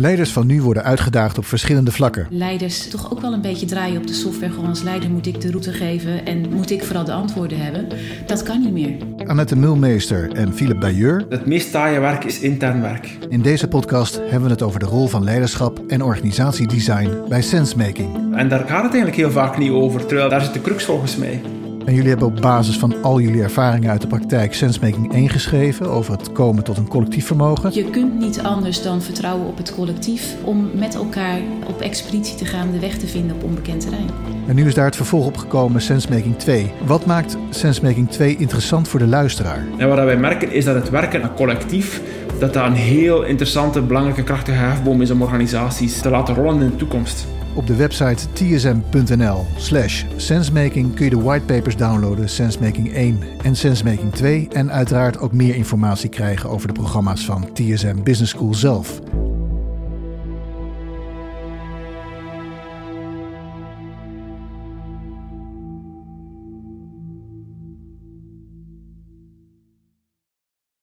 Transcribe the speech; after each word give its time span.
Leiders 0.00 0.32
van 0.32 0.46
nu 0.46 0.62
worden 0.62 0.84
uitgedaagd 0.84 1.38
op 1.38 1.44
verschillende 1.44 1.92
vlakken. 1.92 2.26
Leiders 2.30 2.88
toch 2.88 3.12
ook 3.12 3.20
wel 3.20 3.32
een 3.32 3.40
beetje 3.40 3.66
draaien 3.66 3.96
op 3.96 4.06
de 4.06 4.12
software. 4.12 4.52
Gewoon 4.52 4.68
als 4.68 4.82
leider 4.82 5.10
moet 5.10 5.26
ik 5.26 5.40
de 5.40 5.50
route 5.50 5.72
geven 5.72 6.24
en 6.26 6.52
moet 6.52 6.70
ik 6.70 6.84
vooral 6.84 7.04
de 7.04 7.12
antwoorden 7.12 7.58
hebben. 7.58 7.88
Dat 8.26 8.42
kan 8.42 8.60
niet 8.60 8.72
meer. 8.72 8.96
Annette 9.26 9.56
Mulmeester 9.56 10.32
en 10.32 10.54
Philip 10.54 10.80
Bayeur. 10.80 11.26
Het 11.28 11.46
meest 11.46 11.70
taaie 11.70 12.00
werk 12.00 12.24
is 12.24 12.40
intern 12.40 12.80
werk. 12.80 13.18
In 13.28 13.42
deze 13.42 13.68
podcast 13.68 14.20
hebben 14.22 14.42
we 14.42 14.50
het 14.50 14.62
over 14.62 14.80
de 14.80 14.86
rol 14.86 15.06
van 15.06 15.24
leiderschap 15.24 15.80
en 15.86 16.02
organisatiedesign 16.02 17.10
bij 17.28 17.42
sensemaking. 17.42 18.36
En 18.36 18.48
daar 18.48 18.58
gaat 18.58 18.82
het 18.82 18.92
eigenlijk 18.92 19.16
heel 19.16 19.30
vaak 19.30 19.58
niet 19.58 19.70
over, 19.70 20.06
terwijl 20.06 20.28
daar 20.28 20.42
zit 20.42 20.52
de 20.52 20.60
crux 20.60 20.84
volgens 20.84 21.16
mij. 21.16 21.40
En 21.88 21.94
jullie 21.94 22.08
hebben 22.08 22.26
op 22.26 22.40
basis 22.40 22.78
van 22.78 23.02
al 23.02 23.20
jullie 23.20 23.42
ervaringen 23.42 23.90
uit 23.90 24.00
de 24.00 24.06
praktijk 24.06 24.54
Sensemaking 24.54 25.12
1 25.12 25.28
geschreven 25.28 25.90
over 25.90 26.12
het 26.12 26.32
komen 26.32 26.64
tot 26.64 26.76
een 26.76 26.88
collectief 26.88 27.26
vermogen. 27.26 27.74
Je 27.74 27.90
kunt 27.90 28.18
niet 28.18 28.40
anders 28.40 28.82
dan 28.82 29.02
vertrouwen 29.02 29.46
op 29.46 29.56
het 29.56 29.74
collectief 29.74 30.34
om 30.44 30.70
met 30.74 30.94
elkaar 30.94 31.40
op 31.66 31.80
expeditie 31.80 32.36
te 32.36 32.44
gaan, 32.44 32.72
de 32.72 32.78
weg 32.78 32.98
te 32.98 33.06
vinden 33.06 33.36
op 33.36 33.44
onbekend 33.44 33.80
terrein. 33.80 34.10
En 34.46 34.54
nu 34.54 34.66
is 34.66 34.74
daar 34.74 34.84
het 34.84 34.96
vervolg 34.96 35.26
op 35.26 35.36
gekomen, 35.36 35.80
Sensemaking 35.80 36.38
2. 36.38 36.72
Wat 36.86 37.06
maakt 37.06 37.36
Sensemaking 37.50 38.10
2 38.10 38.36
interessant 38.36 38.88
voor 38.88 39.00
de 39.00 39.06
luisteraar? 39.06 39.66
En 39.76 39.88
wat 39.88 39.98
wij 39.98 40.16
merken 40.16 40.52
is 40.52 40.64
dat 40.64 40.74
het 40.74 40.90
werken 40.90 41.22
aan 41.22 41.34
collectief 41.34 42.02
dat 42.38 42.52
dat 42.52 42.66
een 42.66 42.74
heel 42.74 43.22
interessante, 43.22 43.82
belangrijke, 43.82 44.22
krachtige 44.22 44.58
hefboom 44.58 45.02
is 45.02 45.10
om 45.10 45.22
organisaties 45.22 46.00
te 46.00 46.10
laten 46.10 46.34
rollen 46.34 46.62
in 46.62 46.70
de 46.70 46.76
toekomst. 46.76 47.26
Op 47.54 47.66
de 47.66 47.76
website 47.76 48.26
tsm.nl 48.32 49.46
slash 49.56 50.04
sensemaking 50.16 50.94
kun 50.94 51.04
je 51.04 51.10
de 51.10 51.22
whitepapers 51.22 51.76
downloaden 51.76 52.28
Sensemaking 52.28 52.92
1 52.92 53.18
en 53.42 53.56
Sensemaking 53.56 54.12
2 54.12 54.48
en 54.52 54.72
uiteraard 54.72 55.18
ook 55.18 55.32
meer 55.32 55.54
informatie 55.54 56.08
krijgen 56.08 56.50
over 56.50 56.66
de 56.66 56.74
programma's 56.74 57.24
van 57.24 57.48
TSM 57.52 58.02
Business 58.02 58.30
School 58.30 58.54
zelf. 58.54 59.00